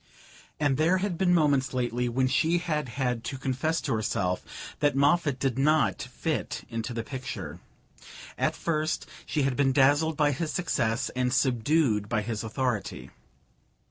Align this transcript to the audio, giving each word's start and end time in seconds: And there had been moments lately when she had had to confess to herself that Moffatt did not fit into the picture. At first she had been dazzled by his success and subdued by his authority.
And 0.59 0.77
there 0.77 0.97
had 0.97 1.15
been 1.15 1.31
moments 1.31 1.75
lately 1.75 2.09
when 2.09 2.25
she 2.27 2.57
had 2.57 2.89
had 2.89 3.23
to 3.25 3.37
confess 3.37 3.79
to 3.81 3.93
herself 3.93 4.73
that 4.79 4.95
Moffatt 4.95 5.37
did 5.37 5.59
not 5.59 6.01
fit 6.01 6.63
into 6.69 6.91
the 6.91 7.03
picture. 7.03 7.59
At 8.35 8.55
first 8.55 9.05
she 9.27 9.43
had 9.43 9.55
been 9.55 9.71
dazzled 9.71 10.17
by 10.17 10.31
his 10.31 10.51
success 10.51 11.11
and 11.15 11.31
subdued 11.31 12.09
by 12.09 12.23
his 12.23 12.43
authority. 12.43 13.11